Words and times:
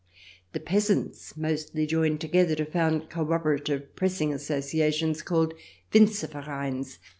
The 0.53 0.59
peasants 0.59 1.37
mostly 1.37 1.85
join 1.85 2.17
together 2.17 2.55
to 2.55 2.65
found 2.65 3.11
co 3.11 3.31
operative 3.31 3.95
pressing 3.95 4.33
associations 4.33 5.21
called" 5.21 5.53
Winzervereins." 5.93 6.97